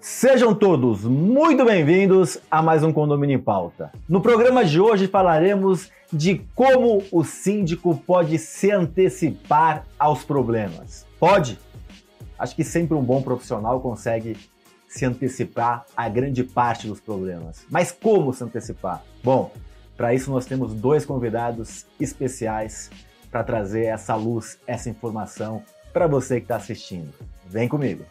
[0.00, 3.90] Sejam todos muito bem-vindos a mais um Condomínio em Pauta.
[4.08, 11.04] No programa de hoje falaremos de como o síndico pode se antecipar aos problemas.
[11.18, 11.58] Pode?
[12.38, 14.36] Acho que sempre um bom profissional consegue
[14.86, 17.66] se antecipar a grande parte dos problemas.
[17.68, 19.02] Mas como se antecipar?
[19.22, 19.50] Bom,
[19.96, 22.88] para isso nós temos dois convidados especiais
[23.32, 25.60] para trazer essa luz, essa informação
[25.92, 27.12] para você que está assistindo.
[27.48, 28.04] Vem comigo!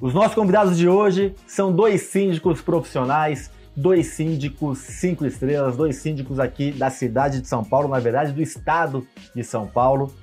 [0.00, 6.38] Os nossos convidados de hoje são dois síndicos profissionais, dois síndicos cinco estrelas, dois síndicos
[6.38, 10.14] aqui da cidade de São Paulo, na verdade do estado de São Paulo.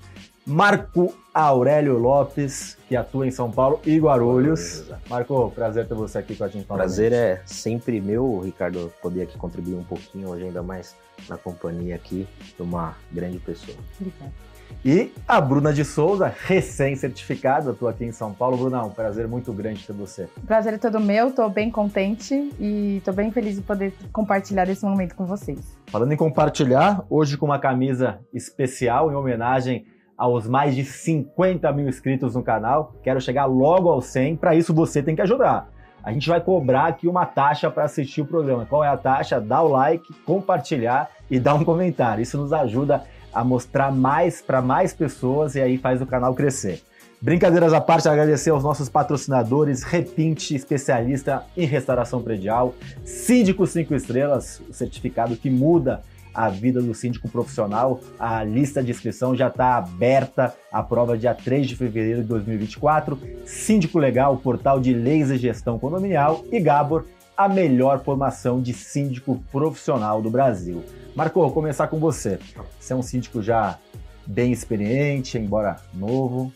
[0.47, 4.85] Marco Aurélio Lopes, que atua em São Paulo e Guarulhos.
[5.09, 6.65] Marco, prazer ter você aqui com a gente.
[6.65, 10.95] Prazer é sempre meu, Ricardo, poder aqui contribuir um pouquinho hoje, ainda mais
[11.29, 13.77] na companhia aqui de uma grande pessoa.
[13.99, 14.45] Obrigado.
[14.83, 18.57] E a Bruna de Souza, recém-certificada, estou aqui em São Paulo.
[18.57, 20.29] Bruna, um prazer muito grande ter você.
[20.45, 24.85] Prazer é todo meu, estou bem contente e estou bem feliz de poder compartilhar esse
[24.85, 25.75] momento com vocês.
[25.87, 31.89] Falando em compartilhar, hoje com uma camisa especial em homenagem aos mais de 50 mil
[31.89, 32.95] inscritos no canal.
[33.03, 35.69] Quero chegar logo aos 100, para isso você tem que ajudar.
[36.05, 38.63] A gente vai cobrar aqui uma taxa para assistir o programa.
[38.63, 39.41] Qual é a taxa?
[39.41, 42.21] Dá o like, compartilhar e dar um comentário.
[42.21, 43.03] Isso nos ajuda
[43.33, 46.83] a mostrar mais para mais pessoas e aí faz o canal crescer.
[47.19, 54.61] Brincadeiras à parte, agradecer aos nossos patrocinadores, Repinte, especialista em restauração predial, Síndico 5 Estrelas,
[54.69, 56.03] o certificado que muda
[56.35, 58.01] a vida do síndico profissional.
[58.19, 63.17] A lista de inscrição já está aberta, a prova dia 3 de fevereiro de 2024.
[63.45, 67.05] Síndico Legal, portal de leis e gestão condominial e Gabor,
[67.37, 70.83] a melhor formação de síndico profissional do Brasil.
[71.15, 72.37] Marco, vou começar com você.
[72.79, 73.79] Você é um síndico já
[74.25, 76.51] bem experiente, embora novo.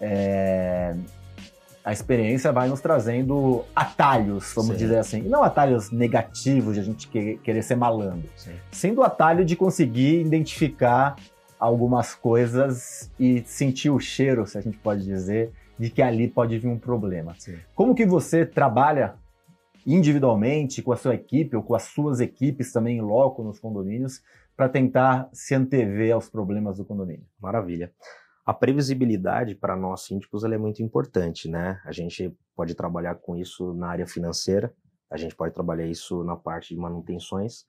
[0.00, 0.94] É...
[1.84, 4.76] A experiência vai nos trazendo atalhos, vamos Sim.
[4.76, 5.22] dizer assim.
[5.22, 8.28] Não atalhos negativos de a gente querer ser malandro.
[8.36, 8.52] Sim.
[8.70, 11.16] Sendo o atalho de conseguir identificar
[11.58, 16.58] algumas coisas e sentir o cheiro, se a gente pode dizer, de que ali pode
[16.58, 17.34] vir um problema.
[17.38, 17.56] Sim.
[17.74, 19.14] Como que você trabalha
[19.86, 24.22] individualmente com a sua equipe ou com as suas equipes também em loco nos condomínios
[24.56, 27.24] para tentar se antever aos problemas do condomínio.
[27.40, 27.90] Maravilha.
[28.50, 31.80] A previsibilidade para nós síndicos é muito importante, né?
[31.84, 34.74] A gente pode trabalhar com isso na área financeira,
[35.08, 37.64] a gente pode trabalhar isso na parte de manutenções,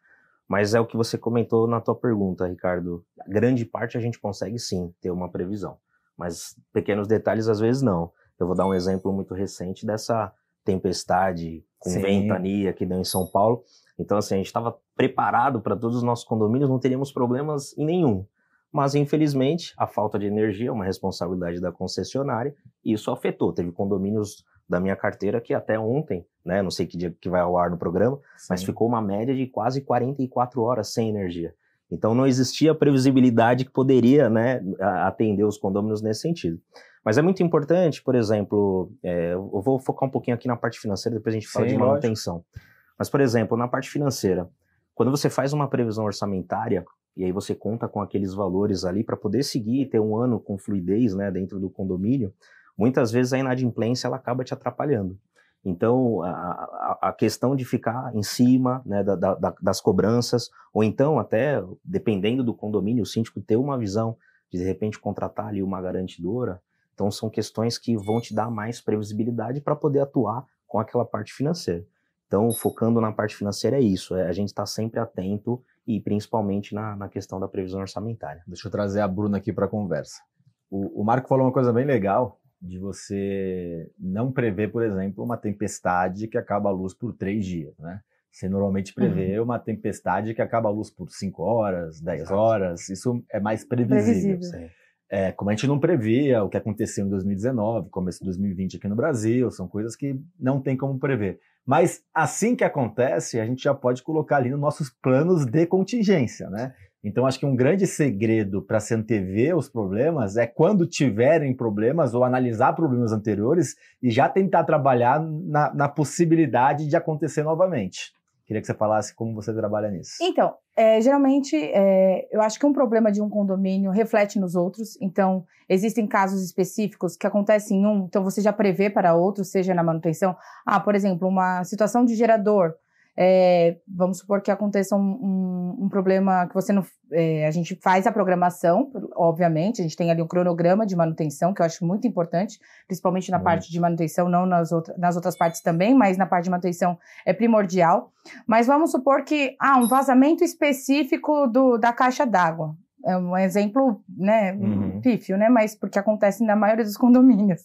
[0.49, 3.05] mas é o que você comentou na tua pergunta, Ricardo.
[3.19, 5.77] A grande parte a gente consegue sim ter uma previsão,
[6.17, 8.11] mas pequenos detalhes às vezes não.
[8.39, 10.33] Eu vou dar um exemplo muito recente dessa
[10.65, 12.01] tempestade com Sim.
[12.01, 13.63] ventania que deu em São Paulo.
[13.99, 17.85] Então, assim, a gente estava preparado para todos os nossos condomínios, não teríamos problemas em
[17.85, 18.25] nenhum.
[18.71, 23.51] Mas, infelizmente, a falta de energia é uma responsabilidade da concessionária e isso afetou.
[23.51, 27.41] Teve condomínios da minha carteira que até ontem, né, não sei que dia que vai
[27.41, 28.47] ao ar no programa, Sim.
[28.49, 31.53] mas ficou uma média de quase 44 horas sem energia.
[31.91, 36.57] Então não existia previsibilidade que poderia né, atender os condôminos nesse sentido.
[37.03, 40.79] Mas é muito importante, por exemplo, é, eu vou focar um pouquinho aqui na parte
[40.79, 42.35] financeira, depois a gente fala Sim, de manutenção.
[42.35, 42.71] Lógico.
[42.97, 44.47] Mas, por exemplo, na parte financeira,
[44.93, 49.17] quando você faz uma previsão orçamentária, e aí você conta com aqueles valores ali para
[49.17, 52.33] poder seguir e ter um ano com fluidez né, dentro do condomínio,
[52.77, 55.17] muitas vezes a inadimplência ela acaba te atrapalhando.
[55.63, 61.19] Então, a, a, questão de ficar em cima né, da, da, das cobranças, ou então
[61.19, 64.17] até, dependendo do condomínio, o síndico ter uma visão
[64.49, 66.59] de, de repente, contratar ali uma garantidora,
[66.93, 71.31] então são questões que vão te dar mais previsibilidade para poder atuar com aquela parte
[71.31, 71.85] financeira.
[72.25, 75.61] Então, focando na parte financeira é isso, é a gente estar tá sempre atento
[75.95, 78.43] e principalmente na, na, questão da previsão orçamentária.
[78.47, 80.21] Deixa eu trazer a Bruna aqui para a conversa.
[80.69, 85.37] O, o Marco falou uma coisa bem legal, de você não prever, por exemplo, uma
[85.37, 87.99] tempestade que acaba a luz por três dias, né?
[88.31, 89.45] Você normalmente prevê uhum.
[89.45, 94.37] uma tempestade que acaba a luz por cinco horas, dez horas, isso é mais previsível.
[94.37, 94.69] previsível.
[95.09, 98.87] É, como a gente não previa o que aconteceu em 2019, começo de 2020 aqui
[98.87, 101.41] no Brasil, são coisas que não tem como prever.
[101.65, 106.49] Mas assim que acontece, a gente já pode colocar ali nos nossos planos de contingência,
[106.49, 106.73] né?
[107.03, 112.13] Então, acho que um grande segredo para se antever os problemas é quando tiverem problemas
[112.13, 118.13] ou analisar problemas anteriores e já tentar trabalhar na, na possibilidade de acontecer novamente.
[118.51, 120.17] Queria que você falasse como você trabalha nisso.
[120.21, 124.97] Então, é, geralmente, é, eu acho que um problema de um condomínio reflete nos outros.
[124.99, 129.73] Então, existem casos específicos que acontecem em um, então você já prevê para outro, seja
[129.73, 130.35] na manutenção.
[130.65, 132.73] Ah, por exemplo, uma situação de gerador.
[133.17, 136.83] É, vamos supor que aconteça um, um, um problema que você não.
[137.11, 141.53] É, a gente faz a programação, obviamente, a gente tem ali um cronograma de manutenção,
[141.53, 145.35] que eu acho muito importante, principalmente na parte de manutenção, não nas, outra, nas outras
[145.35, 148.11] partes também, mas na parte de manutenção é primordial.
[148.47, 152.75] Mas vamos supor que há ah, um vazamento específico do, da caixa d'água
[153.05, 155.01] é um exemplo, né, uhum.
[155.01, 157.61] pífio, né, mas porque acontece na maioria dos condomínios.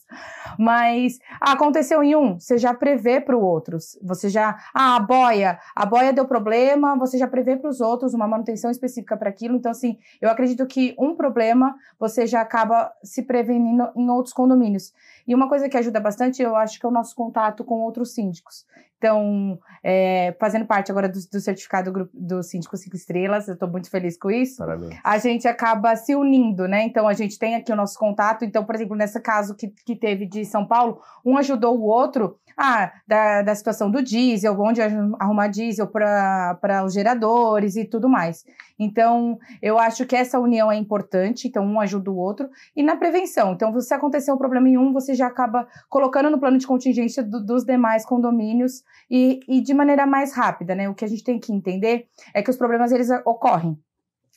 [0.58, 3.78] Mas ah, aconteceu em um, você já prevê para o outro.
[4.02, 8.14] Você já, ah, a boia, a boia deu problema, você já prevê para os outros
[8.14, 9.56] uma manutenção específica para aquilo.
[9.56, 14.92] Então, assim, eu acredito que um problema você já acaba se prevenindo em outros condomínios.
[15.26, 18.14] E uma coisa que ajuda bastante, eu acho que é o nosso contato com outros
[18.14, 18.64] síndicos.
[19.06, 23.88] Então, é, fazendo parte agora do, do certificado do Síndico Cinco Estrelas, eu estou muito
[23.88, 24.56] feliz com isso.
[24.58, 24.98] Parabéns.
[25.04, 26.82] A gente acaba se unindo, né?
[26.82, 28.44] Então, a gente tem aqui o nosso contato.
[28.44, 32.36] Então, por exemplo, nesse caso que, que teve de São Paulo, um ajudou o outro
[32.56, 38.46] ah, da, da situação do diesel, onde arrumar diesel para os geradores e tudo mais.
[38.78, 42.48] Então, eu acho que essa união é importante, então um ajuda o outro.
[42.74, 46.38] E na prevenção, então, se acontecer um problema em um, você já acaba colocando no
[46.38, 50.88] plano de contingência do, dos demais condomínios e, e de maneira mais rápida, né?
[50.88, 53.78] O que a gente tem que entender é que os problemas, eles ocorrem.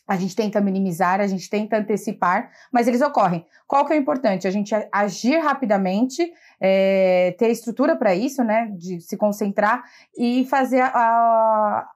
[0.10, 3.46] A gente tenta minimizar, a gente tenta antecipar, mas eles ocorrem.
[3.68, 4.48] Qual que é o importante?
[4.48, 8.74] A gente agir rapidamente, é, ter estrutura para isso, né?
[8.76, 9.84] De se concentrar
[10.18, 11.88] e fazer a, a,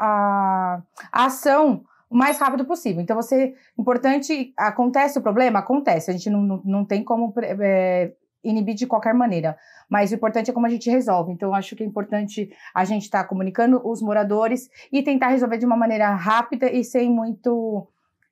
[0.00, 0.82] a,
[1.12, 3.00] ação o mais rápido possível.
[3.00, 5.60] Então, você, importante, acontece o problema?
[5.60, 6.10] Acontece.
[6.10, 9.56] A gente não, não, não tem como é, inibir de qualquer maneira.
[9.88, 11.32] Mas o importante é como a gente resolve.
[11.32, 15.58] Então, acho que é importante a gente estar tá comunicando os moradores e tentar resolver
[15.58, 17.86] de uma maneira rápida e sem muito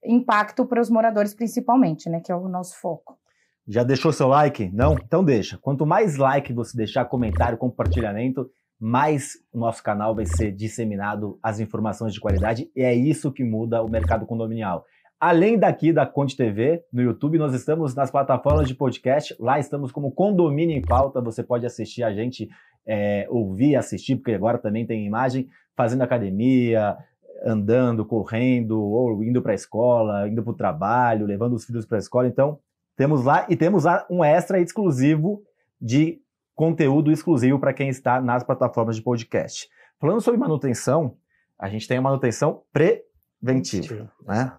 [0.04, 2.20] impacto para os moradores, principalmente, né?
[2.20, 3.18] Que é o nosso foco.
[3.66, 4.70] Já deixou seu like?
[4.72, 4.94] Não?
[4.94, 5.58] Então deixa.
[5.58, 8.50] Quanto mais like você deixar, comentário, compartilhamento,
[8.80, 13.42] mais o nosso canal vai ser disseminado as informações de qualidade e é isso que
[13.42, 14.84] muda o mercado condominial.
[15.20, 19.34] Além daqui da Conte TV, no YouTube, nós estamos nas plataformas de podcast.
[19.40, 21.20] Lá estamos como Condomínio em Pauta.
[21.20, 22.48] Você pode assistir a gente,
[22.86, 26.96] é, ouvir, assistir, porque agora também tem imagem, fazendo academia,
[27.44, 31.98] andando, correndo, ou indo para a escola, indo para o trabalho, levando os filhos para
[31.98, 32.28] a escola.
[32.28, 32.60] Então,
[32.96, 35.42] temos lá e temos lá um extra exclusivo
[35.80, 36.20] de
[36.54, 39.68] conteúdo exclusivo para quem está nas plataformas de podcast.
[39.98, 41.16] Falando sobre manutenção,
[41.58, 44.52] a gente tem a manutenção preventiva, né?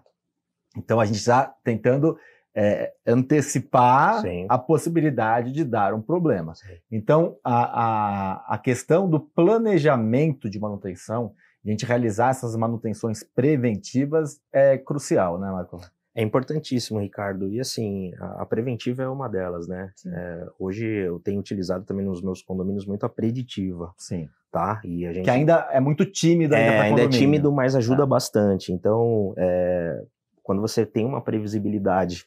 [0.76, 2.16] Então a gente está tentando
[2.54, 4.46] é, antecipar Sim.
[4.48, 6.54] a possibilidade de dar um problema.
[6.54, 6.74] Sim.
[6.90, 11.32] Então a, a, a questão do planejamento de manutenção,
[11.64, 15.80] a gente realizar essas manutenções preventivas é crucial, né, Marco?
[16.14, 17.48] É importantíssimo, Ricardo.
[17.48, 19.92] E assim, a, a preventiva é uma delas, né?
[20.06, 23.92] É, hoje eu tenho utilizado também nos meus condomínios muito a preditiva.
[23.96, 24.28] Sim.
[24.50, 24.80] Tá?
[24.84, 25.24] E a gente...
[25.24, 28.06] Que ainda é muito tímido ainda é, ainda é tímido, mas ajuda tá.
[28.06, 28.72] bastante.
[28.72, 30.02] Então, é,
[30.42, 32.26] quando você tem uma previsibilidade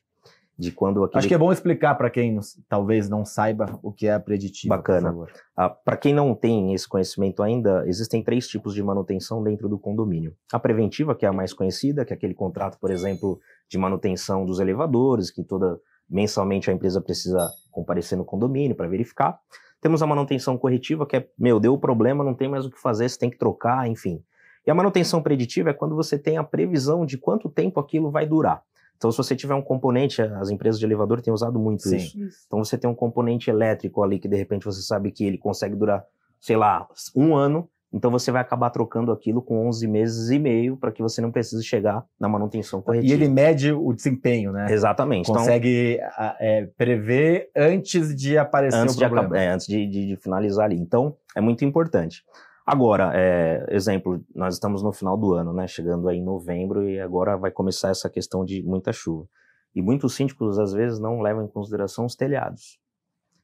[0.58, 1.20] de quando aquele...
[1.20, 2.40] Acho que é bom explicar para quem
[2.70, 4.78] talvez não saiba o que é a preditiva.
[4.78, 5.16] Bacana.
[5.56, 9.80] Ah, para quem não tem esse conhecimento ainda, existem três tipos de manutenção dentro do
[9.80, 10.36] condomínio.
[10.52, 14.46] A preventiva, que é a mais conhecida, que é aquele contrato, por exemplo, de manutenção
[14.46, 19.40] dos elevadores, que toda mensalmente a empresa precisa comparecer no condomínio para verificar.
[19.82, 23.10] Temos a manutenção corretiva, que é, meu, deu problema, não tem mais o que fazer,
[23.10, 24.24] você tem que trocar, enfim.
[24.66, 28.26] E a manutenção preditiva é quando você tem a previsão de quanto tempo aquilo vai
[28.26, 28.64] durar.
[28.98, 31.98] Então, se você tiver um componente, as empresas de elevador têm usado muito Sim.
[31.98, 32.18] isso.
[32.48, 35.76] Então, você tem um componente elétrico ali que de repente você sabe que ele consegue
[35.76, 36.06] durar,
[36.40, 37.68] sei lá, um ano.
[37.92, 41.32] Então, você vai acabar trocando aquilo com 11 meses e meio para que você não
[41.32, 43.12] precise chegar na manutenção corretiva.
[43.12, 44.68] E ele mede o desempenho, né?
[44.72, 45.30] Exatamente.
[45.30, 49.30] Então Consegue então, é, prever antes de aparecer antes o problema.
[49.30, 50.80] De, é, antes de, de, de finalizar ali.
[50.80, 52.24] Então, é muito importante.
[52.66, 55.68] Agora, é, exemplo, nós estamos no final do ano, né?
[55.68, 59.28] Chegando aí em novembro e agora vai começar essa questão de muita chuva.
[59.76, 62.80] E muitos síndicos, às vezes, não levam em consideração os telhados.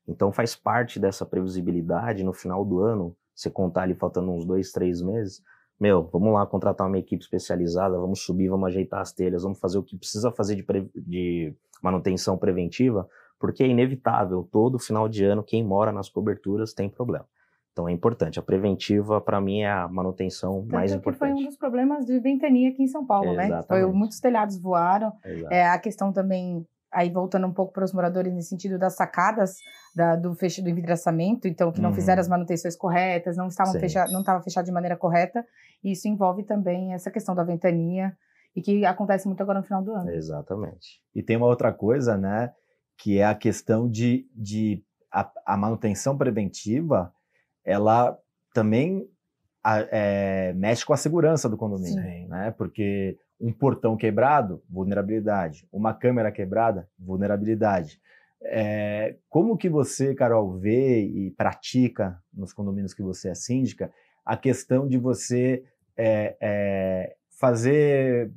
[0.07, 4.71] Então, faz parte dessa previsibilidade no final do ano, você contar ali faltando uns dois,
[4.71, 5.41] três meses.
[5.77, 9.77] Meu, vamos lá contratar uma equipe especializada, vamos subir, vamos ajeitar as telhas, vamos fazer
[9.77, 13.07] o que precisa fazer de, de manutenção preventiva,
[13.39, 17.25] porque é inevitável, todo final de ano, quem mora nas coberturas tem problema.
[17.79, 18.37] Então é importante.
[18.37, 21.31] A preventiva, para mim, é a manutenção Tanto mais importante.
[21.31, 23.45] foi um dos problemas de ventania aqui em São Paulo, né?
[23.45, 23.71] Exatamente.
[23.71, 23.87] né?
[23.87, 25.13] Foi, muitos telhados voaram.
[25.49, 29.55] É, a questão também aí voltando um pouco para os moradores nesse sentido das sacadas
[29.95, 31.95] da, do fecho do envidramento, então que não uhum.
[31.95, 35.45] fizeram as manutenções corretas, não estavam fechado, não estava fechado de maneira correta.
[35.81, 38.11] E isso envolve também essa questão da ventania
[38.53, 40.09] e que acontece muito agora no final do ano.
[40.09, 40.99] Exatamente.
[41.15, 42.51] E tem uma outra coisa, né,
[42.97, 44.83] que é a questão de, de
[45.13, 47.13] a, a manutenção preventiva,
[47.69, 48.17] ela
[48.53, 49.07] também
[49.63, 52.27] a, é, mexe com a segurança do condomínio, Sim.
[52.27, 52.51] né?
[52.57, 55.67] Porque um portão quebrado, vulnerabilidade.
[55.71, 58.01] Uma câmera quebrada, vulnerabilidade.
[58.41, 63.91] É, como que você, Carol, vê e pratica nos condomínios que você é síndica
[64.25, 65.63] a questão de você
[65.97, 68.31] é, é, fazer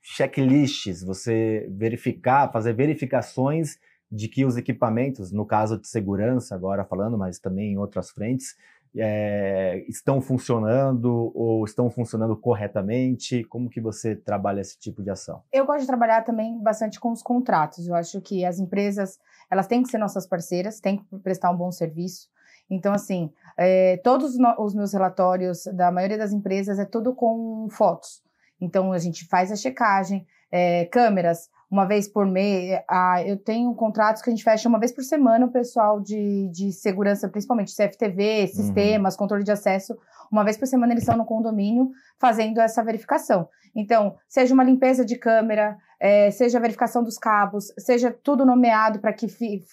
[0.00, 3.78] checklists, você verificar, fazer verificações
[4.10, 8.56] de que os equipamentos, no caso de segurança, agora falando, mas também em outras frentes,
[8.96, 13.44] é, estão funcionando ou estão funcionando corretamente?
[13.44, 15.42] Como que você trabalha esse tipo de ação?
[15.52, 17.86] Eu gosto de trabalhar também bastante com os contratos.
[17.86, 19.18] Eu acho que as empresas
[19.50, 22.28] elas têm que ser nossas parceiras, têm que prestar um bom serviço.
[22.70, 28.22] Então, assim, é, todos os meus relatórios da maioria das empresas é tudo com fotos.
[28.60, 32.80] Então, a gente faz a checagem, é, câmeras, uma vez por mês.
[32.88, 36.48] Ah, eu tenho contratos que a gente fecha uma vez por semana o pessoal de,
[36.48, 38.46] de segurança, principalmente CFTV, uhum.
[38.48, 39.18] sistemas, uhum.
[39.18, 39.96] controle de acesso.
[40.30, 43.48] Uma vez por semana eles estão no condomínio fazendo essa verificação.
[43.74, 48.98] Então, seja uma limpeza de câmera, é, seja a verificação dos cabos, seja tudo nomeado
[48.98, 49.26] para que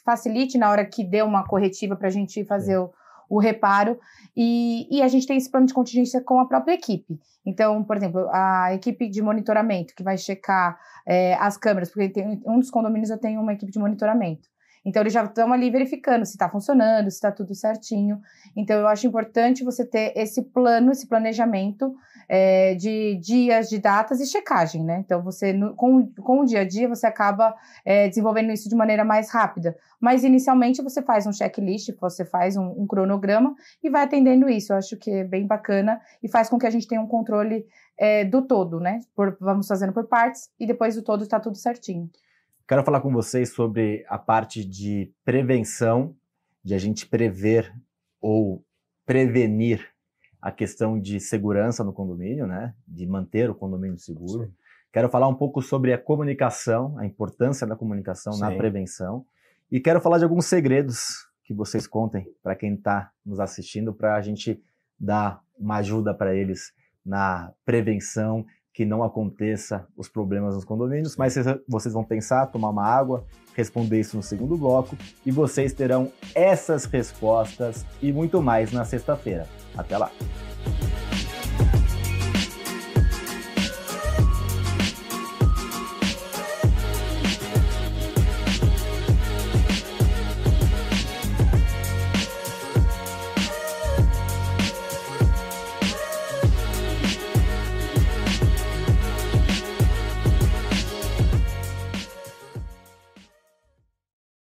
[0.03, 2.91] facilite na hora que dê uma corretiva para a gente fazer o
[3.29, 3.99] o reparo,
[4.35, 7.17] e, e, a gente tem esse plano de contingência com a própria equipe.
[7.45, 10.77] Então, por exemplo, a equipe de monitoramento, que vai checar
[11.07, 14.49] é, as câmeras, porque tem, um dos condomínios eu tenho uma equipe de monitoramento.
[14.85, 18.21] Então, eles já estão ali verificando se está funcionando, se está tudo certinho.
[18.55, 21.95] Então, eu acho importante você ter esse plano, esse planejamento
[22.29, 25.01] é, de dias, de datas e checagem, né?
[25.03, 29.03] Então, você, com, com o dia a dia, você acaba é, desenvolvendo isso de maneira
[29.03, 29.75] mais rápida.
[29.99, 34.71] Mas, inicialmente, você faz um checklist, você faz um, um, cronograma e vai atendendo isso.
[34.71, 37.65] Eu acho que é bem bacana e faz com que a gente tenha um controle
[37.97, 38.99] é, do todo, né?
[39.15, 42.09] Por, vamos fazendo por partes e depois do todo está tudo certinho.
[42.67, 46.15] Quero falar com vocês sobre a parte de prevenção,
[46.63, 47.71] de a gente prever
[48.19, 48.65] ou
[49.05, 49.87] prevenir
[50.41, 52.73] a questão de segurança no condomínio, né?
[52.87, 54.45] De manter o condomínio seguro.
[54.45, 54.53] Sim.
[54.91, 58.41] Quero falar um pouco sobre a comunicação, a importância da comunicação Sim.
[58.41, 59.23] na prevenção.
[59.71, 64.15] E quero falar de alguns segredos que vocês contem para quem está nos assistindo, para
[64.15, 64.59] a gente
[64.99, 66.73] dar uma ajuda para eles
[67.05, 68.43] na prevenção
[68.75, 71.33] que não aconteça os problemas nos condomínios, mas
[71.65, 76.83] vocês vão pensar, tomar uma água, responder isso no segundo bloco e vocês terão essas
[76.83, 79.47] respostas e muito mais na sexta-feira.
[79.77, 80.11] Até lá!